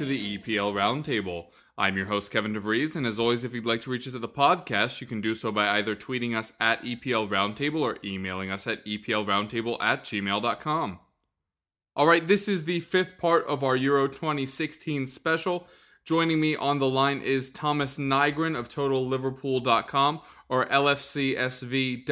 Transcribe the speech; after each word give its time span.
To 0.00 0.06
the 0.06 0.38
EPL 0.38 0.72
Roundtable. 0.72 1.48
I'm 1.76 1.94
your 1.98 2.06
host 2.06 2.32
Kevin 2.32 2.54
DeVries, 2.54 2.96
and 2.96 3.06
as 3.06 3.20
always, 3.20 3.44
if 3.44 3.52
you'd 3.52 3.66
like 3.66 3.82
to 3.82 3.90
reach 3.90 4.08
us 4.08 4.14
at 4.14 4.22
the 4.22 4.30
podcast, 4.30 5.02
you 5.02 5.06
can 5.06 5.20
do 5.20 5.34
so 5.34 5.52
by 5.52 5.76
either 5.76 5.94
tweeting 5.94 6.34
us 6.34 6.54
at 6.58 6.82
EPL 6.82 7.28
Roundtable 7.28 7.82
or 7.82 7.98
emailing 8.02 8.50
us 8.50 8.66
at 8.66 8.82
EPLRoundtable 8.86 9.76
at 9.78 10.04
gmail.com. 10.04 11.00
All 11.94 12.06
right, 12.06 12.26
this 12.26 12.48
is 12.48 12.64
the 12.64 12.80
fifth 12.80 13.18
part 13.18 13.44
of 13.46 13.62
our 13.62 13.76
Euro 13.76 14.08
2016 14.08 15.06
special. 15.06 15.66
Joining 16.06 16.40
me 16.40 16.56
on 16.56 16.78
the 16.78 16.88
line 16.88 17.20
is 17.20 17.50
Thomas 17.50 17.98
Nygren 17.98 18.58
of 18.58 18.70
TotalLiverpool.com 18.70 20.22
or 20.48 20.64
LFCSV.se. 20.66 22.04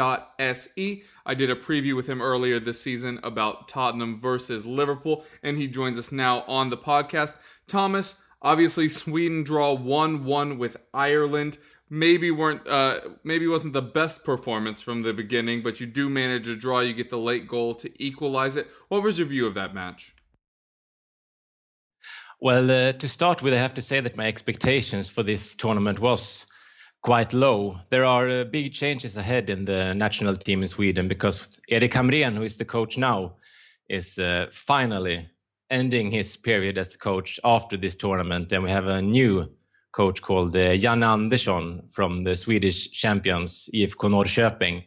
I 1.27 1.35
did 1.35 1.51
a 1.51 1.57
preview 1.57 1.97
with 1.97 2.07
him 2.07 2.23
earlier 2.23 2.61
this 2.61 2.81
season 2.81 3.19
about 3.23 3.67
Tottenham 3.67 4.21
versus 4.21 4.65
Liverpool, 4.65 5.25
and 5.43 5.57
he 5.57 5.67
joins 5.67 5.99
us 5.99 6.13
now 6.13 6.43
on 6.43 6.71
the 6.71 6.77
podcast. 6.77 7.35
Thomas, 7.69 8.17
obviously 8.43 8.89
Sweden 8.89 9.45
draw 9.45 9.77
1-1 9.77 10.59
with 10.59 10.77
Ireland. 10.93 11.59
Maybe 11.91 12.31
weren't 12.31 12.67
uh, 12.67 13.01
maybe 13.25 13.47
wasn't 13.47 13.73
the 13.73 13.83
best 13.83 14.23
performance 14.23 14.83
from 14.83 15.03
the 15.03 15.15
beginning, 15.15 15.63
but 15.63 15.81
you 15.81 15.87
do 15.87 16.11
manage 16.11 16.47
a 16.47 16.55
draw. 16.55 16.81
You 16.81 16.93
get 16.93 17.09
the 17.09 17.19
late 17.19 17.49
goal 17.49 17.75
to 17.77 17.91
equalize 18.03 18.57
it. 18.57 18.69
What 18.89 19.03
was 19.03 19.19
your 19.19 19.27
view 19.27 19.47
of 19.47 19.55
that 19.55 19.73
match? 19.73 20.15
Well, 22.41 22.71
uh, 22.71 22.93
to 22.93 23.09
start 23.09 23.43
with, 23.43 23.55
I 23.55 23.59
have 23.59 23.75
to 23.75 23.83
say 23.83 24.01
that 24.01 24.17
my 24.17 24.27
expectations 24.27 25.09
for 25.09 25.23
this 25.23 25.57
tournament 25.57 25.99
was 25.99 26.47
quite 27.03 27.33
low. 27.33 27.79
There 27.91 28.05
are 28.05 28.29
uh, 28.29 28.45
big 28.45 28.75
changes 28.75 29.17
ahead 29.17 29.51
in 29.51 29.65
the 29.65 29.95
national 29.95 30.37
team 30.37 30.63
in 30.63 30.69
Sweden 30.69 31.09
because 31.09 31.49
Erik 31.69 31.93
Hamrén, 31.93 32.37
who 32.37 32.43
is 32.43 32.57
the 32.57 32.65
coach 32.65 32.99
now, 32.99 33.37
is 33.89 34.19
uh, 34.19 34.47
finally 34.53 35.29
ending 35.71 36.11
his 36.11 36.37
period 36.37 36.79
as 36.79 36.97
coach 36.97 37.39
after 37.45 37.77
this 37.77 37.97
tournament, 37.97 38.53
and 38.53 38.63
we 38.63 38.71
have 38.71 38.87
a 38.87 39.03
new 39.03 39.49
coach 39.93 40.23
called 40.23 40.57
uh, 40.57 40.77
Jan 40.77 41.03
Andersson 41.03 41.89
from 41.91 42.25
the 42.25 42.37
Swedish 42.37 42.91
champions 42.91 43.69
IFK 43.75 44.11
Norrköping. 44.11 44.85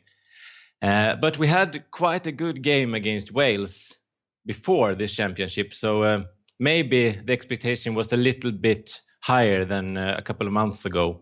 Uh, 0.81 1.15
but 1.15 1.37
we 1.37 1.47
had 1.47 1.83
quite 1.91 2.25
a 2.27 2.31
good 2.31 2.61
game 2.63 2.95
against 2.95 3.31
Wales 3.31 3.97
before 4.45 4.95
this 4.95 5.13
championship, 5.13 5.73
so 5.73 6.03
uh, 6.03 6.23
maybe 6.59 7.11
the 7.25 7.33
expectation 7.33 7.93
was 7.93 8.11
a 8.11 8.17
little 8.17 8.51
bit 8.51 9.01
higher 9.21 9.65
than 9.65 9.97
uh, 9.97 10.15
a 10.17 10.21
couple 10.21 10.47
of 10.47 10.53
months 10.53 10.85
ago. 10.85 11.21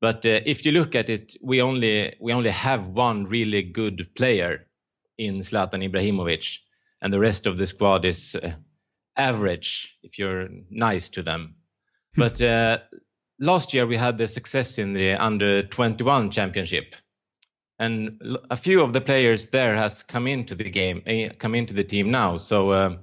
But 0.00 0.24
uh, 0.24 0.40
if 0.46 0.64
you 0.64 0.72
look 0.72 0.94
at 0.94 1.10
it, 1.10 1.36
we 1.42 1.60
only 1.60 2.16
we 2.20 2.32
only 2.32 2.50
have 2.50 2.86
one 2.86 3.26
really 3.26 3.62
good 3.62 4.08
player 4.16 4.66
in 5.18 5.40
Zlatan 5.40 5.88
Ibrahimovic, 5.88 6.58
and 7.02 7.12
the 7.12 7.20
rest 7.20 7.46
of 7.46 7.58
the 7.58 7.66
squad 7.66 8.04
is 8.04 8.34
uh, 8.34 8.52
average 9.20 9.96
if 10.02 10.18
you're 10.18 10.48
nice 10.70 11.08
to 11.10 11.22
them. 11.22 11.54
but 12.16 12.40
uh, 12.42 12.78
last 13.38 13.72
year 13.74 13.86
we 13.86 13.96
had 13.96 14.18
the 14.18 14.28
success 14.28 14.78
in 14.78 14.92
the 14.92 15.14
under 15.14 15.62
21 15.62 16.30
championship, 16.30 16.94
and 17.78 18.20
a 18.50 18.56
few 18.56 18.82
of 18.82 18.92
the 18.92 19.00
players 19.00 19.48
there 19.48 19.76
has 19.76 20.02
come 20.02 20.26
into 20.26 20.54
the 20.54 20.70
game, 20.70 21.02
eh, 21.06 21.30
come 21.38 21.54
into 21.54 21.74
the 21.74 21.84
team 21.84 22.10
now. 22.10 22.36
So 22.36 22.70
uh, 22.70 22.96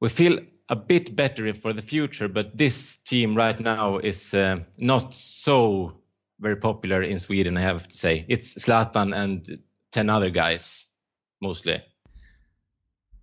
we 0.00 0.08
feel 0.08 0.38
a 0.68 0.76
bit 0.76 1.16
better 1.16 1.52
for 1.52 1.72
the 1.72 1.82
future. 1.82 2.28
But 2.28 2.56
this 2.56 2.98
team 2.98 3.36
right 3.36 3.58
now 3.58 3.98
is 3.98 4.32
uh, 4.32 4.60
not 4.78 5.14
so 5.14 5.92
very 6.38 6.56
popular 6.56 7.02
in 7.02 7.18
Sweden. 7.18 7.56
I 7.56 7.62
have 7.62 7.88
to 7.88 7.96
say, 7.96 8.24
it's 8.28 8.54
Zlatan 8.54 9.14
and 9.14 9.58
ten 9.92 10.08
other 10.08 10.30
guys 10.30 10.86
mostly. 11.42 11.82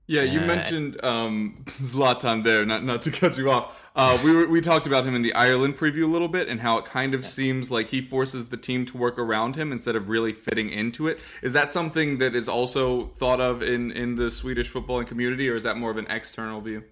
Yeah, 0.09 0.22
you 0.22 0.40
mentioned 0.40 1.03
um, 1.03 1.63
Zlatan 1.68 2.44
there. 2.44 2.66
Not 2.66 2.84
not 2.84 3.01
to 3.03 3.12
cut 3.12 3.38
you 3.38 3.51
off. 3.51 3.90
Uh, 3.94 4.18
we 4.23 4.34
were 4.34 4.47
we 4.47 4.62
talked 4.62 4.88
about 4.88 5.06
him 5.06 5.13
in 5.16 5.22
the 5.22 5.34
Ireland 5.34 5.75
preview 5.75 6.03
a 6.03 6.07
little 6.07 6.29
bit, 6.29 6.47
and 6.47 6.62
how 6.62 6.78
it 6.78 6.85
kind 6.85 7.13
of 7.13 7.25
seems 7.25 7.69
like 7.69 7.88
he 7.90 8.00
forces 8.00 8.47
the 8.47 8.56
team 8.56 8.85
to 8.85 8.97
work 8.97 9.19
around 9.19 9.57
him 9.57 9.73
instead 9.73 9.97
of 9.97 10.07
really 10.07 10.31
fitting 10.31 10.69
into 10.69 11.07
it. 11.09 11.19
Is 11.41 11.51
that 11.53 11.72
something 11.72 12.19
that 12.19 12.35
is 12.35 12.47
also 12.47 13.07
thought 13.18 13.41
of 13.41 13.62
in 13.62 13.91
in 13.91 14.16
the 14.16 14.31
Swedish 14.31 14.72
footballing 14.72 15.07
community, 15.07 15.50
or 15.50 15.56
is 15.56 15.63
that 15.63 15.78
more 15.78 15.91
of 15.91 15.97
an 15.97 16.07
external 16.09 16.62
view? 16.62 16.84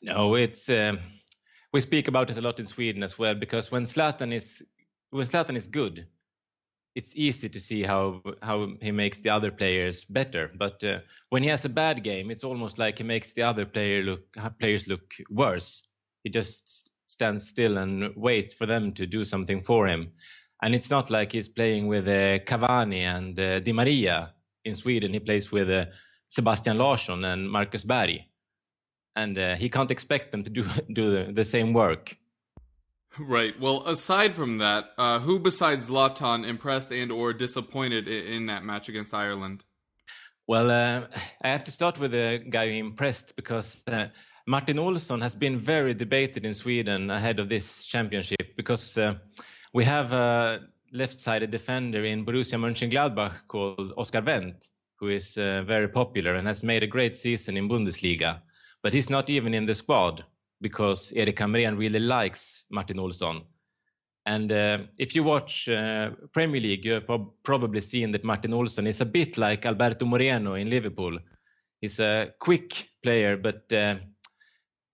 No, 0.00 0.34
it's 0.34 0.70
um, 0.70 1.00
we 1.74 1.82
speak 1.82 2.08
about 2.08 2.30
it 2.30 2.38
a 2.38 2.40
lot 2.40 2.58
in 2.58 2.66
Sweden 2.66 3.02
as 3.02 3.18
well 3.18 3.34
because 3.34 3.70
when 3.70 3.84
Zlatan 3.84 4.32
is 4.32 4.62
when 5.10 5.26
Zlatan 5.26 5.56
is 5.56 5.66
good, 5.66 6.06
it's 6.94 7.12
easy 7.14 7.48
to 7.48 7.60
see 7.60 7.82
how 7.82 8.22
how 8.42 8.68
he 8.80 8.92
makes 8.92 9.20
the 9.20 9.30
other 9.30 9.50
players 9.50 10.04
better. 10.04 10.50
But 10.54 10.82
uh, 10.84 10.98
when 11.30 11.42
he 11.42 11.48
has 11.48 11.64
a 11.64 11.68
bad 11.68 12.04
game, 12.04 12.30
it's 12.30 12.44
almost 12.44 12.78
like 12.78 12.98
he 12.98 13.04
makes 13.04 13.32
the 13.32 13.42
other 13.42 13.66
player 13.66 14.02
look 14.02 14.36
players 14.60 14.86
look 14.86 15.14
worse. 15.30 15.88
He 16.22 16.30
just 16.30 16.90
stands 17.06 17.48
still 17.48 17.78
and 17.78 18.14
waits 18.16 18.54
for 18.54 18.66
them 18.66 18.92
to 18.92 19.06
do 19.06 19.24
something 19.24 19.62
for 19.62 19.86
him. 19.86 20.12
And 20.62 20.74
it's 20.74 20.90
not 20.90 21.10
like 21.10 21.32
he's 21.32 21.48
playing 21.48 21.88
with 21.88 22.06
uh, 22.08 22.38
Cavani 22.44 23.02
and 23.02 23.38
uh, 23.38 23.60
Di 23.60 23.72
Maria 23.72 24.32
in 24.64 24.74
Sweden. 24.74 25.12
He 25.12 25.20
plays 25.20 25.52
with 25.52 25.68
uh, 25.68 25.86
Sebastian 26.28 26.78
Larsson 26.78 27.24
and 27.24 27.50
Marcus 27.50 27.84
Berg 27.84 28.24
and 29.16 29.38
uh, 29.38 29.54
he 29.54 29.68
can't 29.68 29.90
expect 29.90 30.32
them 30.32 30.42
to 30.42 30.50
do 30.50 30.64
do 30.92 31.10
the, 31.10 31.32
the 31.32 31.44
same 31.44 31.72
work. 31.72 32.16
Right. 33.18 33.58
Well, 33.60 33.86
aside 33.86 34.34
from 34.34 34.58
that, 34.58 34.90
uh, 34.98 35.20
who 35.20 35.38
besides 35.38 35.88
Zlatan 35.88 36.46
impressed 36.46 36.90
and 36.92 37.12
or 37.12 37.32
disappointed 37.32 38.08
in, 38.08 38.46
that 38.46 38.64
match 38.64 38.88
against 38.88 39.14
Ireland? 39.14 39.64
Well, 40.46 40.70
uh, 40.70 41.06
I 41.42 41.48
have 41.48 41.64
to 41.64 41.70
start 41.70 41.98
with 41.98 42.12
a 42.14 42.38
guy 42.38 42.68
who 42.68 42.74
impressed 42.74 43.36
because 43.36 43.76
uh, 43.86 44.08
Martin 44.46 44.78
Olsson 44.78 45.22
has 45.22 45.34
been 45.34 45.60
very 45.60 45.94
debated 45.94 46.44
in 46.44 46.54
Sweden 46.54 47.10
ahead 47.10 47.38
of 47.38 47.48
this 47.48 47.84
championship 47.84 48.56
because 48.56 48.98
uh, 48.98 49.14
we 49.72 49.84
have 49.84 50.12
a 50.12 50.60
left-sided 50.92 51.50
defender 51.50 52.04
in 52.04 52.26
Borussia 52.26 52.58
Mönchengladbach 52.58 53.46
called 53.48 53.92
Oscar 53.96 54.22
Wendt, 54.22 54.70
who 54.96 55.08
is 55.08 55.38
uh, 55.38 55.62
very 55.62 55.88
popular 55.88 56.34
and 56.34 56.46
has 56.48 56.62
made 56.62 56.82
a 56.82 56.88
great 56.88 57.16
season 57.16 57.56
in 57.56 57.68
Bundesliga. 57.68 58.40
But 58.82 58.92
he's 58.92 59.08
not 59.08 59.30
even 59.30 59.54
in 59.54 59.66
the 59.66 59.74
squad 59.74 60.24
because 60.64 61.12
Erik 61.14 61.38
Hamrén 61.40 61.76
really 61.78 62.00
likes 62.00 62.64
Martin 62.70 62.98
Olsson. 62.98 63.42
And 64.26 64.50
uh, 64.50 64.78
if 64.98 65.14
you 65.14 65.22
watch 65.22 65.68
uh, 65.68 66.10
Premier 66.32 66.60
League, 66.60 66.84
you 66.86 66.94
have 66.94 67.06
prob- 67.06 67.32
probably 67.42 67.82
seen 67.82 68.12
that 68.12 68.24
Martin 68.24 68.52
Olsson 68.52 68.86
is 68.86 69.00
a 69.00 69.04
bit 69.18 69.36
like 69.36 69.66
Alberto 69.66 70.06
Moreno 70.06 70.54
in 70.54 70.70
Liverpool. 70.70 71.18
He's 71.80 72.00
a 72.00 72.32
quick 72.40 72.88
player, 73.02 73.36
but 73.36 73.70
uh, 73.72 73.96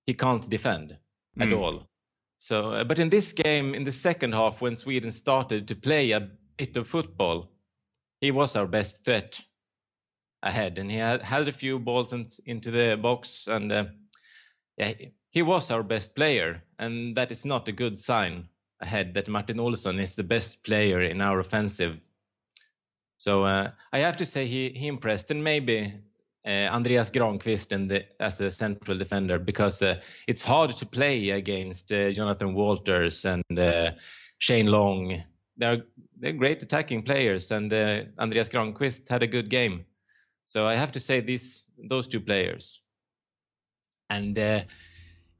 he 0.06 0.14
can't 0.14 0.50
defend 0.50 0.98
at 1.38 1.48
Mm. 1.48 1.58
all. 1.60 1.86
So, 2.38 2.72
uh, 2.72 2.84
but 2.84 2.98
in 2.98 3.10
this 3.10 3.32
game, 3.32 3.76
in 3.76 3.84
the 3.84 3.92
second 3.92 4.32
half, 4.34 4.60
when 4.60 4.74
Sweden 4.74 5.12
started 5.12 5.68
to 5.68 5.74
play 5.76 6.10
a 6.12 6.28
bit 6.58 6.76
of 6.76 6.88
football, 6.88 7.52
he 8.20 8.30
was 8.32 8.56
our 8.56 8.66
best 8.66 9.04
threat 9.04 9.40
ahead, 10.42 10.78
and 10.78 10.90
he 10.90 10.96
had, 10.96 11.22
had 11.22 11.48
a 11.48 11.52
few 11.52 11.78
balls 11.78 12.12
in, 12.12 12.28
into 12.46 12.70
the 12.70 12.96
box, 13.00 13.46
and 13.46 13.70
uh, 13.72 13.84
yeah, 14.78 14.92
he- 15.30 15.42
was 15.42 15.70
our 15.70 15.82
best 15.82 16.14
player, 16.14 16.62
and 16.78 17.16
that 17.16 17.32
is 17.32 17.44
not 17.44 17.68
a 17.68 17.72
good 17.72 17.98
sign 17.98 18.48
ahead 18.80 19.14
that 19.14 19.28
Martin 19.28 19.58
Olsson 19.58 20.00
is 20.00 20.14
the 20.14 20.24
best 20.24 20.62
player 20.62 21.02
in 21.02 21.20
our 21.20 21.38
offensive. 21.38 22.00
So 23.18 23.44
uh, 23.44 23.70
I 23.92 23.98
have 23.98 24.16
to 24.16 24.26
say 24.26 24.46
he 24.46 24.70
he 24.70 24.86
impressed, 24.86 25.30
and 25.30 25.44
maybe 25.44 25.92
uh, 26.46 26.72
Andreas 26.72 27.10
Granqvist 27.10 27.68
the, 27.88 28.04
as 28.18 28.40
a 28.40 28.50
central 28.50 28.96
defender 28.96 29.38
because 29.38 29.82
uh, 29.82 30.00
it's 30.26 30.42
hard 30.42 30.76
to 30.78 30.86
play 30.86 31.30
against 31.30 31.92
uh, 31.92 32.10
Jonathan 32.12 32.54
Walters 32.54 33.24
and 33.26 33.58
uh, 33.58 33.90
Shane 34.38 34.66
Long. 34.66 35.22
They're 35.56 35.82
they're 36.18 36.32
great 36.32 36.62
attacking 36.62 37.02
players, 37.02 37.50
and 37.50 37.72
uh, 37.72 38.04
Andreas 38.18 38.48
Granqvist 38.48 39.08
had 39.08 39.22
a 39.22 39.26
good 39.26 39.50
game. 39.50 39.84
So 40.46 40.66
I 40.66 40.76
have 40.76 40.92
to 40.92 41.00
say 41.00 41.20
these 41.20 41.64
those 41.88 42.08
two 42.08 42.20
players. 42.20 42.80
And 44.08 44.38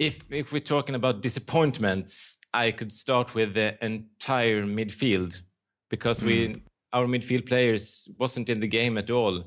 if 0.00 0.25
if 0.31 0.50
we're 0.50 0.61
talking 0.61 0.94
about 0.97 1.20
disappointments, 1.20 2.38
I 2.52 2.73
could 2.73 2.91
start 2.91 3.35
with 3.35 3.55
the 3.55 3.76
entire 3.85 4.64
midfield 4.64 5.43
because 5.91 6.23
we 6.23 6.55
our 6.93 7.06
midfield 7.06 7.47
players 7.47 8.08
wasn't 8.19 8.49
in 8.49 8.61
the 8.61 8.67
game 8.67 8.99
at 8.99 9.11
all. 9.11 9.44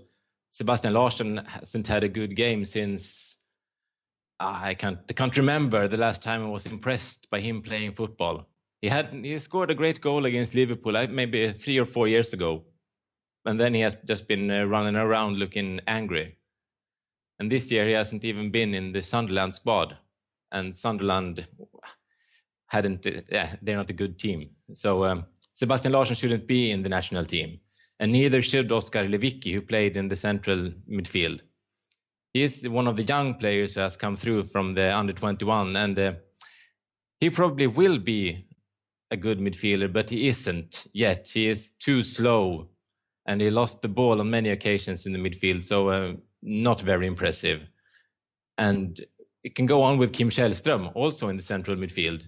Sebastian 0.52 0.94
Larsson 0.94 1.38
hasn't 1.38 1.88
had 1.88 2.04
a 2.04 2.08
good 2.08 2.36
game 2.36 2.64
since 2.66 3.36
I 4.40 4.76
can't 4.76 5.00
I 5.10 5.14
can't 5.14 5.36
remember 5.36 5.88
the 5.88 5.98
last 5.98 6.22
time 6.22 6.44
I 6.44 6.50
was 6.50 6.68
impressed 6.68 7.28
by 7.32 7.42
him 7.42 7.64
playing 7.64 7.96
football. 7.96 8.48
He 8.82 8.90
had 8.90 9.08
he 9.12 9.40
scored 9.40 9.72
a 9.72 9.76
great 9.76 10.02
goal 10.02 10.26
against 10.26 10.54
Liverpool 10.54 11.08
maybe 11.08 11.52
three 11.54 11.80
or 11.80 11.86
four 11.86 12.08
years 12.08 12.32
ago, 12.32 12.64
and 13.44 13.60
then 13.60 13.74
he 13.74 13.82
has 13.82 13.98
just 14.06 14.28
been 14.28 14.52
uh, 14.52 14.66
running 14.66 14.96
around 14.96 15.40
looking 15.40 15.80
angry. 15.88 16.38
And 17.40 17.52
this 17.52 17.72
year 17.72 17.88
he 17.88 17.94
hasn't 17.94 18.24
even 18.24 18.52
been 18.52 18.76
in 18.76 18.92
the 18.92 19.02
Sunderland 19.02 19.56
squad, 19.56 19.98
and 20.54 20.76
Sunderland 20.76 21.46
hadn't. 22.68 23.06
Yeah, 23.30 23.56
they're 23.62 23.78
not 23.78 23.90
a 23.90 23.94
good 23.94 24.18
team. 24.18 24.52
So 24.74 25.04
um, 25.06 25.26
Sebastian 25.56 25.92
Larsson 25.92 26.16
shouldn't 26.16 26.48
be 26.48 26.72
in 26.72 26.84
the 26.84 26.90
national 26.90 27.26
team, 27.26 27.60
and 28.00 28.12
neither 28.12 28.42
should 28.42 28.72
Oscar 28.72 29.08
Lewicki, 29.08 29.54
who 29.54 29.62
played 29.62 29.98
in 29.98 30.08
the 30.08 30.16
central 30.16 30.72
midfield. 30.90 31.42
He 32.34 32.44
is 32.44 32.68
one 32.68 32.88
of 32.88 32.96
the 32.96 33.04
young 33.04 33.36
players 33.36 33.76
who 33.76 33.82
has 33.82 33.96
come 33.96 34.16
through 34.16 34.48
from 34.48 34.74
the 34.74 34.96
under 34.96 35.14
21, 35.14 35.76
and 35.76 36.00
uh, 36.00 36.14
he 37.20 37.30
probably 37.30 37.68
will 37.68 38.00
be 38.00 38.48
a 39.12 39.18
good 39.18 39.40
midfielder, 39.40 39.94
but 39.94 40.10
he 40.10 40.28
isn't 40.28 40.88
yet. 40.94 41.30
He 41.32 41.48
is 41.48 41.72
too 41.80 42.02
slow, 42.02 42.70
and 43.28 43.40
he 43.40 43.52
lost 43.52 43.84
the 43.84 43.88
ball 43.88 44.20
on 44.20 44.30
many 44.32 44.50
occasions 44.50 45.06
in 45.06 45.14
the 45.14 45.20
midfield, 45.20 45.62
so 45.62 45.90
uh, 45.90 46.14
not 46.42 46.82
very 46.82 47.06
impressive. 47.06 47.62
And 48.58 49.00
it 49.44 49.56
can 49.56 49.66
go 49.66 49.81
on 49.81 49.98
with 49.98 50.13
Kim 50.13 50.30
Källström, 50.30 50.92
also 50.95 51.28
in 51.28 51.38
the 51.38 51.44
central 51.44 51.75
midfield. 51.75 52.28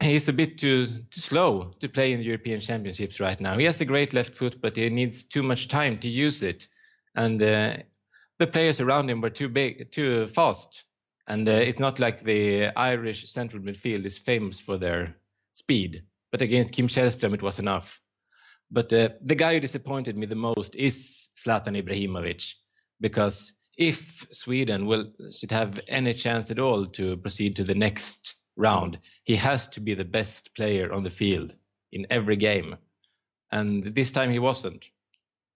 He's 0.00 0.28
a 0.28 0.32
bit 0.32 0.56
too, 0.56 0.86
too 0.86 1.20
slow 1.20 1.72
to 1.80 1.88
play 1.88 2.12
in 2.12 2.20
the 2.20 2.24
European 2.24 2.60
Championships 2.60 3.20
right 3.20 3.38
now. 3.38 3.58
He 3.58 3.64
has 3.66 3.80
a 3.80 3.84
great 3.84 4.14
left 4.14 4.34
foot, 4.34 4.60
but 4.62 4.76
he 4.76 4.88
needs 4.88 5.26
too 5.26 5.42
much 5.42 5.68
time 5.68 5.98
to 5.98 6.08
use 6.08 6.42
it. 6.42 6.66
And 7.14 7.42
uh, 7.42 7.76
the 8.38 8.46
players 8.46 8.80
around 8.80 9.10
him 9.10 9.20
were 9.20 9.30
too 9.30 9.50
big, 9.50 9.92
too 9.92 10.28
fast. 10.28 10.84
And 11.28 11.46
uh, 11.46 11.52
it's 11.52 11.78
not 11.78 11.98
like 11.98 12.24
the 12.24 12.68
Irish 12.76 13.30
central 13.30 13.62
midfield 13.62 14.06
is 14.06 14.16
famous 14.16 14.58
for 14.58 14.78
their 14.78 15.16
speed. 15.52 16.02
But 16.32 16.40
against 16.40 16.72
Kim 16.72 16.88
Källström, 16.88 17.34
it 17.34 17.42
was 17.42 17.58
enough. 17.58 18.00
But 18.70 18.90
uh, 18.92 19.10
the 19.22 19.34
guy 19.34 19.54
who 19.54 19.60
disappointed 19.60 20.16
me 20.16 20.26
the 20.26 20.34
most 20.34 20.74
is 20.76 21.28
Zlatan 21.36 21.76
Ibrahimovic, 21.76 22.54
because 23.00 23.52
if 23.80 24.26
Sweden 24.30 24.84
will 24.84 25.10
should 25.34 25.50
have 25.50 25.80
any 25.88 26.12
chance 26.12 26.50
at 26.50 26.58
all 26.58 26.84
to 26.86 27.16
proceed 27.16 27.56
to 27.56 27.64
the 27.64 27.74
next 27.74 28.36
round, 28.56 28.98
he 29.24 29.36
has 29.36 29.66
to 29.68 29.80
be 29.80 29.94
the 29.94 30.04
best 30.04 30.54
player 30.54 30.92
on 30.92 31.02
the 31.02 31.10
field 31.10 31.56
in 31.90 32.06
every 32.10 32.36
game. 32.36 32.76
And 33.50 33.94
this 33.94 34.12
time 34.12 34.30
he 34.30 34.38
wasn't. 34.38 34.84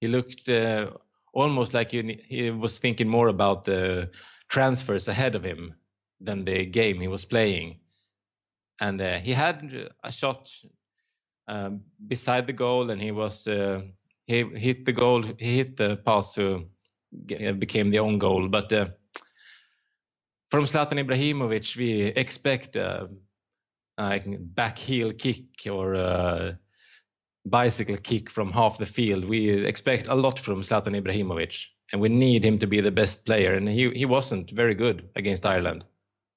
He 0.00 0.08
looked 0.08 0.48
uh, 0.48 0.92
almost 1.34 1.74
like 1.74 1.90
he, 1.90 2.18
he 2.26 2.50
was 2.50 2.78
thinking 2.78 3.08
more 3.08 3.28
about 3.28 3.64
the 3.64 4.10
transfers 4.48 5.06
ahead 5.06 5.34
of 5.34 5.44
him 5.44 5.74
than 6.18 6.46
the 6.46 6.64
game 6.64 7.00
he 7.00 7.08
was 7.08 7.26
playing. 7.26 7.76
And 8.80 9.02
uh, 9.02 9.18
he 9.18 9.34
had 9.34 9.90
a 10.02 10.10
shot 10.10 10.50
um, 11.46 11.82
beside 12.08 12.46
the 12.46 12.54
goal, 12.54 12.90
and 12.90 13.00
he 13.00 13.10
was 13.10 13.46
uh, 13.46 13.82
he 14.26 14.44
hit 14.56 14.86
the 14.86 14.92
goal. 14.92 15.22
He 15.38 15.56
hit 15.58 15.76
the 15.76 15.96
pass 15.98 16.32
to 16.34 16.70
became 17.58 17.90
the 17.90 17.99
own 17.99 18.19
goal. 18.19 18.49
But 18.49 18.72
uh, 18.72 18.87
from 20.50 20.64
Zlatan 20.64 21.05
Ibrahimovic, 21.05 21.76
we 21.76 22.02
expect 22.02 22.76
a 22.76 23.08
like 23.99 24.25
back 24.55 24.78
heel 24.78 25.12
kick 25.12 25.44
or 25.70 25.94
a 25.94 26.58
bicycle 27.46 27.96
kick 27.96 28.31
from 28.31 28.52
half 28.52 28.78
the 28.78 28.87
field. 28.87 29.25
We 29.25 29.49
expect 29.66 30.08
a 30.08 30.14
lot 30.14 30.38
from 30.38 30.62
Zlatan 30.62 31.00
Ibrahimovic, 31.00 31.64
and 31.93 32.00
we 32.00 32.08
need 32.08 32.44
him 32.44 32.58
to 32.58 32.66
be 32.66 32.81
the 32.81 32.90
best 32.90 33.25
player. 33.25 33.55
And 33.55 33.69
he 33.69 33.90
he 33.90 34.05
wasn't 34.05 34.50
very 34.50 34.75
good 34.75 35.08
against 35.17 35.46
Ireland, 35.46 35.84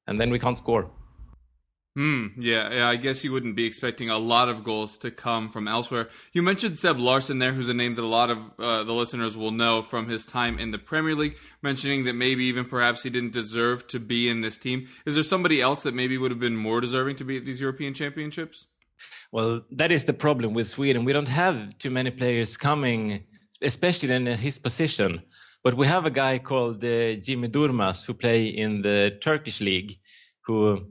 and 0.08 0.20
then 0.20 0.30
we 0.30 0.40
can't 0.40 0.58
score. 0.58 0.92
Hmm. 1.98 2.28
Yeah, 2.38 2.72
yeah. 2.72 2.88
I 2.88 2.96
guess 2.96 3.24
you 3.24 3.32
wouldn't 3.32 3.56
be 3.56 3.66
expecting 3.66 4.08
a 4.08 4.20
lot 4.20 4.50
of 4.50 4.64
goals 4.64 5.00
to 5.00 5.10
come 5.10 5.50
from 5.50 5.68
elsewhere. 5.68 6.10
You 6.32 6.44
mentioned 6.44 6.78
Seb 6.78 7.00
Larsson 7.00 7.40
there, 7.40 7.54
who's 7.54 7.70
a 7.70 7.74
name 7.74 7.96
that 7.96 8.04
a 8.04 8.06
lot 8.06 8.30
of 8.30 8.38
uh, 8.60 8.84
the 8.84 8.94
listeners 8.94 9.36
will 9.36 9.50
know 9.50 9.82
from 9.82 10.08
his 10.08 10.28
time 10.28 10.60
in 10.60 10.70
the 10.70 10.78
Premier 10.78 11.16
League. 11.16 11.38
Mentioning 11.64 12.04
that 12.04 12.14
maybe 12.14 12.44
even 12.46 12.66
perhaps 12.66 13.02
he 13.02 13.10
didn't 13.10 13.34
deserve 13.34 13.88
to 13.88 14.00
be 14.00 14.30
in 14.30 14.42
this 14.42 14.60
team. 14.60 14.88
Is 15.08 15.16
there 15.16 15.24
somebody 15.24 15.60
else 15.60 15.82
that 15.82 15.96
maybe 15.96 16.20
would 16.20 16.30
have 16.30 16.40
been 16.40 16.56
more 16.56 16.82
deserving 16.82 17.16
to 17.16 17.24
be 17.24 17.38
at 17.38 17.46
these 17.46 17.60
European 17.60 17.96
Championships? 17.96 18.68
Well, 19.32 19.64
that 19.72 19.92
is 19.92 20.04
the 20.04 20.14
problem 20.14 20.54
with 20.54 20.70
Sweden. 20.70 21.04
We 21.04 21.14
don't 21.14 21.28
have 21.28 21.80
too 21.80 21.90
many 21.90 22.12
players 22.12 22.58
coming, 22.58 23.24
especially 23.64 24.14
in 24.14 24.28
his 24.28 24.60
position. 24.60 25.24
But 25.64 25.74
we 25.74 25.88
have 25.88 26.06
a 26.06 26.12
guy 26.12 26.38
called 26.38 26.86
uh, 26.86 27.16
Jimmy 27.16 27.50
Durmaz 27.50 28.06
who 28.06 28.14
play 28.14 28.46
in 28.46 28.84
the 28.84 29.18
Turkish 29.20 29.62
league, 29.62 29.98
who 30.42 30.86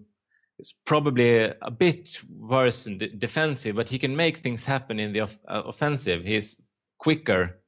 is 0.59 0.75
probably 0.85 1.45
a 1.45 1.71
bit 1.71 2.19
worse 2.39 2.87
in 2.87 2.99
de- 2.99 3.09
defensive, 3.09 3.77
but 3.77 3.89
he 3.89 3.99
can 3.99 4.17
make 4.17 4.39
things 4.39 4.65
happen 4.65 4.99
in 4.99 5.13
the 5.13 5.21
off- 5.21 5.39
uh, 5.49 5.63
offensive. 5.67 6.25
He's 6.25 6.57
quicker. 6.99 7.61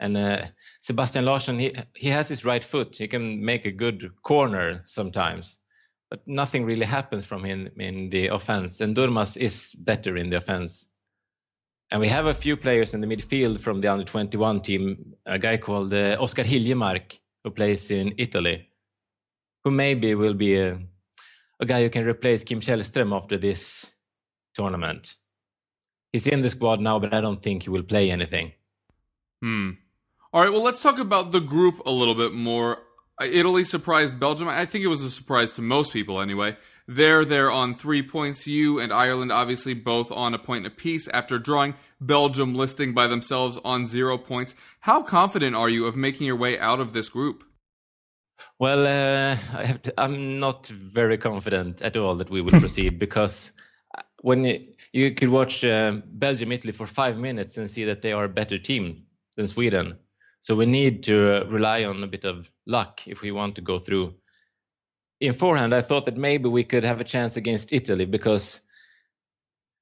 And 0.00 0.16
uh, 0.16 0.46
Sebastian 0.82 1.24
Larsson, 1.24 1.58
he, 1.58 1.74
he 1.94 2.08
has 2.08 2.28
his 2.28 2.44
right 2.44 2.64
foot. 2.64 2.96
He 2.96 3.08
can 3.08 3.44
make 3.44 3.64
a 3.64 3.70
good 3.70 4.10
corner 4.22 4.82
sometimes, 4.84 5.60
but 6.10 6.20
nothing 6.26 6.64
really 6.64 6.86
happens 6.86 7.24
from 7.24 7.44
him 7.44 7.68
in 7.78 8.10
the 8.10 8.26
offense. 8.26 8.80
And 8.80 8.96
Durmaz 8.96 9.36
is 9.36 9.72
better 9.78 10.16
in 10.16 10.30
the 10.30 10.36
offense. 10.36 10.88
And 11.90 12.00
we 12.00 12.08
have 12.08 12.26
a 12.26 12.34
few 12.34 12.56
players 12.56 12.92
in 12.92 13.00
the 13.00 13.06
midfield 13.06 13.60
from 13.60 13.80
the 13.80 13.88
under 13.88 14.04
21 14.04 14.62
team, 14.62 15.14
a 15.26 15.38
guy 15.38 15.56
called 15.56 15.94
uh, 15.94 16.16
Oscar 16.18 16.42
Hiljemark, 16.42 17.18
who 17.44 17.50
plays 17.50 17.90
in 17.90 18.14
Italy, 18.18 18.68
who 19.62 19.70
maybe 19.70 20.14
will 20.14 20.34
be 20.34 20.56
a, 20.58 20.78
a 21.60 21.66
guy 21.66 21.82
who 21.82 21.90
can 21.90 22.06
replace 22.06 22.44
Kim 22.44 22.60
Källström 22.60 23.14
after 23.16 23.38
this 23.38 23.90
tournament. 24.54 25.14
He's 26.12 26.26
in 26.26 26.42
the 26.42 26.50
squad 26.50 26.80
now, 26.80 26.98
but 26.98 27.12
I 27.12 27.20
don't 27.20 27.42
think 27.42 27.64
he 27.64 27.70
will 27.70 27.82
play 27.82 28.10
anything. 28.10 28.52
Hmm. 29.42 29.70
All 30.32 30.42
right. 30.42 30.52
Well, 30.52 30.62
let's 30.62 30.82
talk 30.82 30.98
about 30.98 31.32
the 31.32 31.40
group 31.40 31.84
a 31.86 31.90
little 31.90 32.14
bit 32.14 32.32
more. 32.32 32.78
Italy 33.20 33.64
surprised 33.64 34.18
Belgium. 34.18 34.48
I 34.48 34.64
think 34.64 34.84
it 34.84 34.88
was 34.88 35.04
a 35.04 35.10
surprise 35.10 35.54
to 35.54 35.62
most 35.62 35.92
people 35.92 36.20
anyway. 36.20 36.56
They're 36.86 37.24
there 37.24 37.50
on 37.50 37.74
three 37.74 38.02
points. 38.02 38.46
You 38.46 38.78
and 38.78 38.92
Ireland 38.92 39.32
obviously 39.32 39.74
both 39.74 40.10
on 40.12 40.34
a 40.34 40.38
point 40.38 40.66
apiece 40.66 41.08
after 41.08 41.38
drawing. 41.38 41.74
Belgium 42.00 42.54
listing 42.54 42.92
by 42.92 43.06
themselves 43.06 43.58
on 43.64 43.86
zero 43.86 44.18
points. 44.18 44.54
How 44.80 45.02
confident 45.02 45.56
are 45.56 45.68
you 45.68 45.86
of 45.86 45.96
making 45.96 46.26
your 46.26 46.36
way 46.36 46.58
out 46.58 46.80
of 46.80 46.92
this 46.92 47.08
group? 47.08 47.44
Well, 48.58 48.86
uh, 48.86 49.36
I 49.58 49.64
have 49.64 49.82
to, 49.82 49.94
I'm 49.98 50.38
not 50.38 50.68
very 50.68 51.18
confident 51.18 51.82
at 51.82 51.96
all 51.96 52.14
that 52.16 52.30
we 52.30 52.40
will 52.40 52.60
proceed 52.60 52.98
because 52.98 53.50
uh, 53.98 54.02
when 54.20 54.44
you, 54.44 54.66
you 54.92 55.14
could 55.14 55.30
watch 55.30 55.64
uh, 55.64 56.00
Belgium 56.06 56.52
Italy 56.52 56.72
for 56.72 56.86
five 56.86 57.16
minutes 57.16 57.56
and 57.56 57.68
see 57.70 57.84
that 57.84 58.02
they 58.02 58.12
are 58.12 58.24
a 58.24 58.28
better 58.28 58.58
team 58.58 59.04
than 59.36 59.48
Sweden. 59.48 59.98
So 60.40 60.54
we 60.54 60.66
need 60.66 61.02
to 61.04 61.42
uh, 61.42 61.46
rely 61.46 61.84
on 61.84 62.02
a 62.04 62.06
bit 62.06 62.24
of 62.24 62.48
luck 62.66 63.00
if 63.06 63.22
we 63.22 63.32
want 63.32 63.56
to 63.56 63.60
go 63.60 63.78
through. 63.78 64.14
In 65.20 65.32
forehand, 65.32 65.74
I 65.74 65.82
thought 65.82 66.04
that 66.04 66.16
maybe 66.16 66.48
we 66.48 66.64
could 66.64 66.84
have 66.84 67.00
a 67.00 67.04
chance 67.04 67.36
against 67.36 67.72
Italy 67.72 68.04
because 68.04 68.60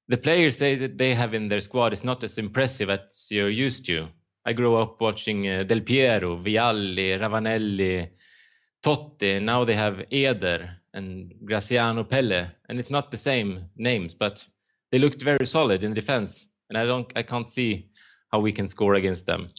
the 0.09 0.17
players 0.17 0.57
they 0.57 0.76
that 0.76 0.99
they 0.99 1.14
have 1.14 1.35
in 1.35 1.49
their 1.49 1.61
squad 1.61 1.93
is 1.93 2.05
not 2.05 2.23
as 2.23 2.38
impressive 2.38 2.91
as 2.91 3.26
you're 3.29 3.50
used 3.50 3.85
to. 3.87 4.09
I 4.47 4.52
grew 4.52 4.76
up 4.76 5.00
watching 5.00 5.49
uh, 5.49 5.62
Del 5.64 5.81
Piero, 5.81 6.37
Vialli, 6.37 7.19
Ravanelli, 7.19 8.09
Totti. 8.83 9.43
Now 9.43 9.65
they 9.65 9.75
have 9.75 10.05
Eder 10.11 10.71
and 10.93 11.33
Graziano 11.45 12.05
Pelle, 12.05 12.51
and 12.69 12.79
it's 12.79 12.91
not 12.91 13.11
the 13.11 13.19
same 13.19 13.67
names, 13.77 14.15
but 14.15 14.47
they 14.91 14.99
looked 14.99 15.23
very 15.23 15.47
solid 15.47 15.85
in 15.85 15.95
defense, 15.95 16.47
and 16.69 16.77
I 16.77 16.85
don't, 16.85 17.11
I 17.17 17.23
can't 17.23 17.49
see 17.49 17.89
how 18.31 18.41
we 18.41 18.53
can 18.53 18.69
score 18.69 18.95
against 18.95 19.27
them. 19.27 19.51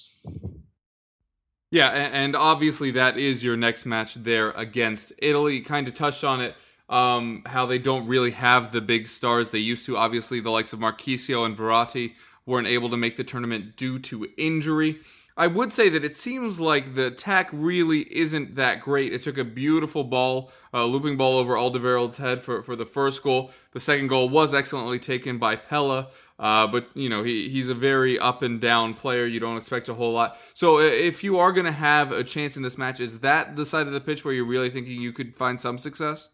Yeah, 1.72 1.89
and 1.89 2.36
obviously 2.36 2.92
that 2.92 3.18
is 3.18 3.44
your 3.44 3.58
next 3.58 3.88
match 3.88 4.13
there 4.13 4.51
against 4.51 5.12
Italy. 5.18 5.62
Kind 5.62 5.88
of 5.88 5.96
touched 5.96 6.24
on 6.24 6.39
it, 6.39 6.56
um, 6.88 7.42
how 7.48 7.65
they 7.65 7.80
don't 7.80 8.06
really 8.06 8.30
have 8.30 8.72
the 8.72 8.82
big 8.82 9.08
stars 9.08 9.50
they 9.50 9.58
used 9.58 9.86
to. 9.88 9.98
Obviously, 9.98 10.39
the 10.39 10.51
likes 10.51 10.72
of 10.74 10.80
Marchisio 10.80 11.46
and 11.46 11.58
Verratti 11.58 12.13
weren't 12.45 12.67
able 12.67 12.89
to 12.89 12.97
make 12.97 13.15
the 13.15 13.23
tournament 13.23 13.75
due 13.75 14.00
to 14.00 14.27
injury. 14.38 15.00
I 15.35 15.47
would 15.47 15.73
say 15.73 15.89
that 15.89 16.05
it 16.05 16.15
seems 16.15 16.59
like 16.59 16.93
the 16.93 17.07
attack 17.07 17.50
really 17.51 18.01
isn't 18.15 18.55
that 18.55 18.81
great. 18.81 19.13
It 19.13 19.23
took 19.23 19.38
a 19.38 19.43
beautiful 19.43 20.03
ball, 20.03 20.51
a 20.71 20.85
looping 20.85 21.17
ball 21.17 21.39
over 21.39 21.55
Alderweireld's 21.55 22.17
head 22.17 22.43
for, 22.43 22.62
for 22.62 22.75
the 22.75 22.85
first 22.85 23.23
goal. 23.23 23.51
The 23.71 23.79
second 23.79 24.07
goal 24.07 24.29
was 24.29 24.53
excellently 24.53 25.00
taken 25.00 25.39
by 25.39 25.55
Pelle, 25.55 26.12
uh, 26.38 26.67
but 26.67 26.88
you 26.93 27.09
know 27.09 27.23
he, 27.23 27.50
he's 27.50 27.67
a 27.67 27.73
very 27.73 28.19
up 28.19 28.43
and 28.43 28.62
down 28.62 28.93
player. 28.93 29.25
You 29.25 29.39
don't 29.39 29.57
expect 29.57 29.89
a 29.89 29.95
whole 29.95 30.13
lot. 30.13 30.38
So 30.53 30.77
uh, 30.77 30.81
if 30.81 31.23
you 31.23 31.39
are 31.39 31.51
going 31.51 31.65
to 31.65 31.71
have 31.71 32.12
a 32.12 32.23
chance 32.23 32.55
in 32.55 32.62
this 32.62 32.77
match, 32.77 33.00
is 33.00 33.21
that 33.21 33.55
the 33.55 33.65
side 33.65 33.88
of 33.88 33.93
the 33.93 34.01
pitch 34.01 34.23
where 34.23 34.35
you're 34.35 34.45
really 34.45 34.69
thinking 34.69 35.01
you 35.01 35.13
could 35.13 35.35
find 35.35 35.59
some 35.59 35.79
success? 35.79 36.29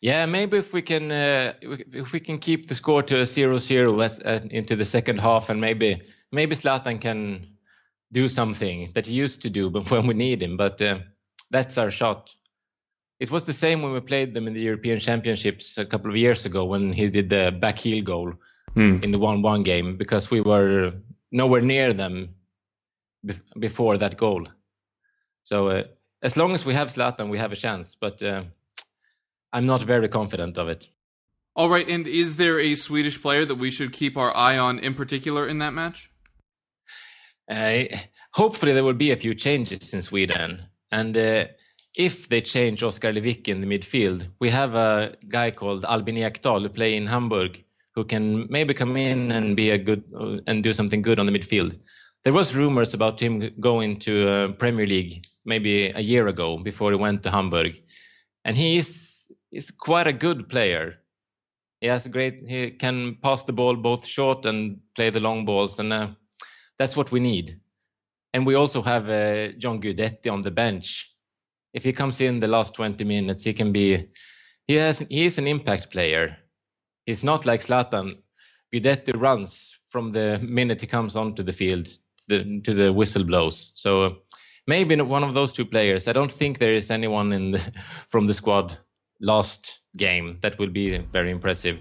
Yeah, 0.00 0.26
maybe 0.26 0.58
if 0.58 0.72
we 0.72 0.82
can 0.82 1.12
uh, 1.12 1.52
if 1.60 2.12
we 2.12 2.20
can 2.20 2.38
keep 2.38 2.68
the 2.68 2.74
score 2.74 3.02
to 3.04 3.20
a 3.20 3.26
zero-zero 3.26 4.00
uh, 4.00 4.40
into 4.50 4.74
the 4.74 4.84
second 4.84 5.18
half, 5.20 5.48
and 5.48 5.60
maybe 5.60 6.02
maybe 6.32 6.56
Zlatan 6.56 7.00
can 7.00 7.46
do 8.10 8.28
something 8.28 8.90
that 8.94 9.06
he 9.06 9.14
used 9.14 9.42
to 9.42 9.50
do, 9.50 9.70
but 9.74 9.90
when 9.90 10.06
we 10.06 10.14
need 10.14 10.42
him. 10.42 10.56
But 10.56 10.80
uh, 10.82 10.98
that's 11.50 11.78
our 11.78 11.90
shot. 11.90 12.34
It 13.20 13.30
was 13.30 13.44
the 13.44 13.54
same 13.54 13.82
when 13.82 13.92
we 13.92 14.00
played 14.00 14.34
them 14.34 14.48
in 14.48 14.54
the 14.54 14.60
European 14.60 14.98
Championships 14.98 15.78
a 15.78 15.86
couple 15.86 16.10
of 16.10 16.16
years 16.16 16.44
ago 16.44 16.64
when 16.64 16.92
he 16.92 17.08
did 17.08 17.28
the 17.28 17.56
back 17.60 17.78
heel 17.78 18.02
goal 18.02 18.32
hmm. 18.74 18.98
in 19.02 19.12
the 19.12 19.18
one-one 19.18 19.62
game 19.62 19.96
because 19.96 20.30
we 20.30 20.40
were 20.40 20.92
nowhere 21.30 21.60
near 21.60 21.92
them 21.92 22.34
be- 23.24 23.38
before 23.60 23.96
that 23.98 24.16
goal. 24.16 24.48
So 25.44 25.68
uh, 25.68 25.84
as 26.22 26.36
long 26.36 26.52
as 26.52 26.64
we 26.64 26.74
have 26.74 26.92
Zlatan, 26.92 27.30
we 27.30 27.38
have 27.38 27.52
a 27.52 27.56
chance. 27.56 27.94
But 27.94 28.20
uh, 28.22 28.42
I'm 29.52 29.66
not 29.66 29.82
very 29.82 30.08
confident 30.08 30.58
of 30.58 30.68
it. 30.68 30.88
All 31.54 31.68
right, 31.68 31.88
and 31.88 32.06
is 32.06 32.36
there 32.36 32.58
a 32.58 32.74
Swedish 32.74 33.20
player 33.20 33.44
that 33.44 33.56
we 33.56 33.70
should 33.70 33.92
keep 33.92 34.16
our 34.16 34.34
eye 34.34 34.56
on 34.56 34.78
in 34.78 34.94
particular 34.94 35.46
in 35.46 35.58
that 35.58 35.74
match? 35.74 36.10
Uh, 37.50 37.84
hopefully, 38.32 38.72
there 38.72 38.84
will 38.84 38.94
be 38.94 39.10
a 39.10 39.16
few 39.16 39.34
changes 39.34 39.92
in 39.92 40.00
Sweden. 40.00 40.62
And 40.90 41.16
uh, 41.16 41.44
if 41.96 42.28
they 42.28 42.40
change 42.40 42.82
Oscar 42.82 43.12
Lewicki 43.12 43.48
in 43.48 43.60
the 43.60 43.66
midfield, 43.66 44.28
we 44.40 44.48
have 44.48 44.74
a 44.74 45.14
guy 45.28 45.50
called 45.50 45.84
Albin 45.84 46.16
Ekdal 46.16 46.62
who 46.62 46.68
play 46.70 46.96
in 46.96 47.06
Hamburg 47.06 47.62
who 47.94 48.04
can 48.04 48.46
maybe 48.50 48.74
come 48.74 48.96
in 48.96 49.30
and 49.30 49.54
be 49.54 49.70
a 49.70 49.78
good 49.78 50.04
and 50.46 50.62
do 50.62 50.72
something 50.72 51.02
good 51.02 51.18
on 51.18 51.26
the 51.26 51.32
midfield. 51.32 51.78
There 52.24 52.32
was 52.32 52.54
rumors 52.54 52.94
about 52.94 53.20
him 53.20 53.50
going 53.60 53.98
to 54.00 54.28
uh, 54.28 54.48
Premier 54.52 54.86
League 54.86 55.26
maybe 55.44 55.88
a 55.88 56.00
year 56.00 56.28
ago 56.28 56.56
before 56.56 56.90
he 56.92 56.96
went 56.96 57.22
to 57.24 57.30
Hamburg, 57.30 57.72
and 58.44 58.56
he 58.56 58.78
is 58.78 59.11
he's 59.52 59.70
quite 59.70 60.06
a 60.08 60.12
good 60.12 60.48
player. 60.48 60.96
He 61.80 61.86
has 61.86 62.06
great. 62.08 62.42
He 62.46 62.70
can 62.70 63.18
pass 63.22 63.42
the 63.42 63.52
ball 63.52 63.76
both 63.76 64.06
short 64.06 64.46
and 64.46 64.80
play 64.96 65.10
the 65.10 65.20
long 65.20 65.44
balls, 65.44 65.78
and 65.78 65.92
uh, 65.92 66.08
that's 66.78 66.96
what 66.96 67.12
we 67.12 67.20
need. 67.20 67.60
And 68.32 68.46
we 68.46 68.54
also 68.54 68.82
have 68.82 69.08
uh, 69.08 69.52
John 69.58 69.80
Guidetti 69.80 70.32
on 70.32 70.42
the 70.42 70.50
bench. 70.50 71.10
If 71.74 71.84
he 71.84 71.92
comes 71.92 72.20
in 72.20 72.40
the 72.40 72.48
last 72.48 72.74
20 72.74 73.04
minutes, 73.04 73.44
he 73.44 73.52
can 73.52 73.72
be. 73.72 74.08
He 74.66 74.74
has. 74.74 75.00
He 75.00 75.26
is 75.26 75.38
an 75.38 75.46
impact 75.46 75.90
player. 75.90 76.36
He's 77.06 77.24
not 77.24 77.44
like 77.44 77.62
Zlatan. 77.62 78.12
Guidetti 78.72 79.12
runs 79.20 79.76
from 79.90 80.12
the 80.12 80.38
minute 80.40 80.80
he 80.80 80.86
comes 80.86 81.16
onto 81.16 81.42
the 81.42 81.52
field 81.52 81.86
to 81.86 81.98
the, 82.28 82.60
to 82.64 82.74
the 82.74 82.92
whistle 82.92 83.24
blows. 83.24 83.72
So 83.74 84.18
maybe 84.66 84.96
one 84.96 85.24
of 85.24 85.34
those 85.34 85.52
two 85.52 85.66
players. 85.66 86.08
I 86.08 86.12
don't 86.12 86.32
think 86.32 86.58
there 86.58 86.74
is 86.74 86.90
anyone 86.90 87.32
in 87.32 87.50
the, 87.50 87.72
from 88.08 88.26
the 88.26 88.34
squad 88.34 88.78
last 89.22 89.80
game. 89.96 90.38
That 90.42 90.58
will 90.58 90.70
be 90.70 90.98
very 90.98 91.30
impressive. 91.30 91.78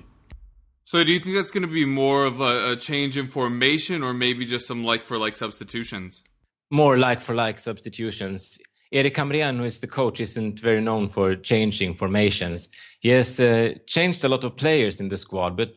So, 0.85 1.03
do 1.03 1.11
you 1.11 1.19
think 1.19 1.35
that's 1.35 1.51
going 1.51 1.67
to 1.67 1.73
be 1.73 1.85
more 1.85 2.25
of 2.25 2.39
a, 2.41 2.71
a 2.71 2.75
change 2.75 3.17
in 3.17 3.27
formation, 3.27 4.03
or 4.03 4.13
maybe 4.13 4.45
just 4.45 4.67
some 4.67 4.83
like 4.83 5.03
for 5.03 5.17
like 5.17 5.35
substitutions? 5.35 6.23
More 6.69 6.97
like 6.97 7.21
for 7.21 7.35
like 7.35 7.59
substitutions. 7.59 8.57
Erik 8.93 9.15
Hamrén, 9.15 9.57
who 9.57 9.63
is 9.63 9.79
the 9.79 9.87
coach, 9.87 10.19
isn't 10.19 10.59
very 10.59 10.81
known 10.81 11.07
for 11.07 11.35
changing 11.35 11.95
formations. 11.95 12.67
He 12.99 13.09
has 13.09 13.39
uh, 13.39 13.75
changed 13.87 14.23
a 14.23 14.29
lot 14.29 14.43
of 14.43 14.57
players 14.57 14.99
in 14.99 15.07
the 15.07 15.17
squad, 15.17 15.55
but 15.55 15.75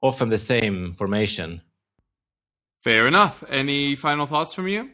often 0.00 0.28
the 0.28 0.38
same 0.38 0.94
formation. 0.94 1.62
Fair 2.82 3.08
enough. 3.08 3.42
Any 3.48 3.96
final 3.96 4.26
thoughts 4.26 4.54
from 4.54 4.68
you? 4.68 4.90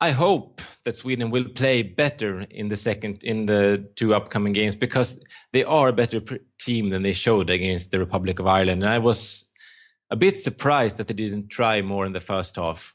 I 0.00 0.12
hope 0.12 0.62
that 0.84 0.96
Sweden 0.96 1.30
will 1.30 1.44
play 1.44 1.82
better 1.82 2.40
in 2.40 2.70
the 2.70 2.76
second 2.76 3.22
in 3.22 3.44
the 3.44 3.86
two 3.96 4.14
upcoming 4.14 4.54
games 4.54 4.74
because 4.74 5.18
they 5.52 5.62
are 5.62 5.88
a 5.88 5.92
better 5.92 6.22
team 6.58 6.88
than 6.88 7.02
they 7.02 7.12
showed 7.12 7.50
against 7.50 7.90
the 7.90 7.98
Republic 7.98 8.38
of 8.38 8.46
Ireland. 8.46 8.82
And 8.82 8.90
I 8.90 8.98
was 8.98 9.44
a 10.10 10.16
bit 10.16 10.38
surprised 10.38 10.96
that 10.96 11.08
they 11.08 11.14
didn't 11.14 11.50
try 11.50 11.82
more 11.82 12.06
in 12.06 12.14
the 12.14 12.20
first 12.20 12.56
half. 12.56 12.94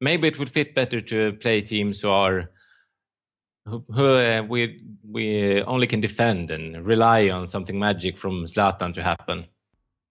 Maybe 0.00 0.28
it 0.28 0.38
would 0.38 0.50
fit 0.50 0.74
better 0.74 1.00
to 1.02 1.34
play 1.34 1.60
teams 1.60 2.00
who 2.00 2.08
are 2.08 2.50
who, 3.66 3.84
who 3.90 4.06
uh, 4.14 4.42
we 4.48 4.82
we 5.06 5.62
only 5.62 5.86
can 5.86 6.00
defend 6.00 6.50
and 6.50 6.86
rely 6.86 7.28
on 7.28 7.46
something 7.46 7.78
magic 7.78 8.16
from 8.16 8.46
Zlatan 8.46 8.94
to 8.94 9.02
happen. 9.02 9.46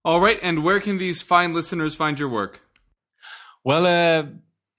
All 0.03 0.21
right, 0.21 0.39
and 0.43 0.63
where 0.63 0.79
can 0.79 0.99
these 0.99 1.23
fine 1.23 1.55
listeners 1.55 1.95
find 1.95 2.19
your 2.19 2.29
work? 2.29 2.61
Well, 3.63 3.87
uh, 3.87 4.25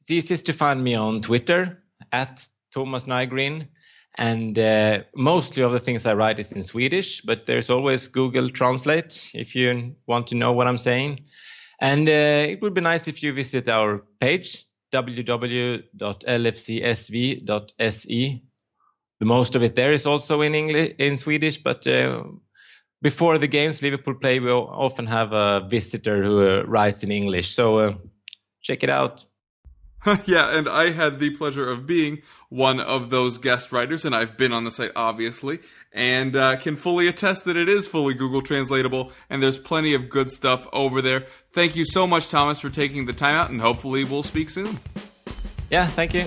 it's 0.06 0.12
easiest 0.12 0.46
to 0.46 0.52
find 0.52 0.84
me 0.84 0.94
on 0.94 1.20
Twitter 1.20 1.82
at 2.12 2.46
Thomas 2.72 3.04
Nygren. 3.04 3.66
And 4.16 4.56
uh, 4.56 5.00
mostly 5.16 5.64
of 5.64 5.72
the 5.72 5.80
things 5.80 6.06
I 6.06 6.14
write 6.14 6.38
is 6.38 6.52
in 6.52 6.62
Swedish, 6.62 7.22
but 7.22 7.46
there's 7.46 7.70
always 7.70 8.06
Google 8.06 8.48
Translate 8.50 9.32
if 9.34 9.56
you 9.56 9.96
want 10.06 10.28
to 10.28 10.36
know 10.36 10.52
what 10.52 10.68
I'm 10.68 10.78
saying. 10.78 11.24
And 11.80 12.08
uh, 12.08 12.46
it 12.52 12.62
would 12.62 12.72
be 12.72 12.80
nice 12.80 13.08
if 13.08 13.20
you 13.20 13.34
visit 13.34 13.68
our 13.68 14.04
page, 14.20 14.64
www.lfcsv.se. 14.94 15.92
The 19.18 19.26
most 19.26 19.56
of 19.56 19.62
it 19.62 19.74
there 19.74 19.92
is 19.92 20.06
also 20.06 20.40
in 20.42 20.54
English, 20.54 20.94
in 20.98 21.16
Swedish, 21.16 21.58
but 21.58 21.84
uh, 21.86 22.22
before 23.02 23.38
the 23.38 23.48
games 23.48 23.82
Liverpool 23.82 24.14
play, 24.14 24.38
we 24.38 24.50
often 24.52 25.06
have 25.06 25.32
a 25.32 25.66
visitor 25.68 26.22
who 26.22 26.46
uh, 26.46 26.62
writes 26.62 27.02
in 27.02 27.10
English. 27.10 27.52
So 27.54 27.78
uh, 27.78 27.94
check 28.62 28.84
it 28.84 28.90
out. 28.90 29.24
yeah, 30.26 30.56
and 30.56 30.68
I 30.68 30.90
had 30.90 31.18
the 31.18 31.30
pleasure 31.30 31.68
of 31.68 31.86
being 31.86 32.22
one 32.48 32.78
of 32.80 33.10
those 33.10 33.38
guest 33.38 33.72
writers, 33.72 34.04
and 34.04 34.14
I've 34.14 34.36
been 34.36 34.52
on 34.52 34.64
the 34.64 34.70
site, 34.70 34.92
obviously, 34.94 35.58
and 35.92 36.36
uh, 36.36 36.56
can 36.56 36.76
fully 36.76 37.08
attest 37.08 37.44
that 37.46 37.56
it 37.56 37.68
is 37.68 37.88
fully 37.88 38.14
Google 38.14 38.42
translatable, 38.42 39.12
and 39.28 39.42
there's 39.42 39.58
plenty 39.58 39.94
of 39.94 40.08
good 40.08 40.30
stuff 40.30 40.68
over 40.72 41.02
there. 41.02 41.26
Thank 41.52 41.74
you 41.74 41.84
so 41.84 42.06
much, 42.06 42.30
Thomas, 42.30 42.60
for 42.60 42.70
taking 42.70 43.06
the 43.06 43.12
time 43.12 43.34
out, 43.34 43.50
and 43.50 43.60
hopefully 43.60 44.04
we'll 44.04 44.22
speak 44.22 44.50
soon. 44.50 44.78
Yeah, 45.70 45.88
thank 45.88 46.14
you. 46.14 46.26